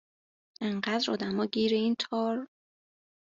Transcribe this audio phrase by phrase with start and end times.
[0.61, 2.47] انقدرآدما گیر این تار